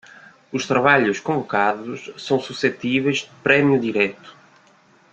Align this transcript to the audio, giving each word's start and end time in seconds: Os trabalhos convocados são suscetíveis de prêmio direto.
Os 0.51 0.65
trabalhos 0.65 1.19
convocados 1.19 2.09
são 2.17 2.39
suscetíveis 2.39 3.17
de 3.19 3.29
prêmio 3.43 3.79
direto. 3.79 4.35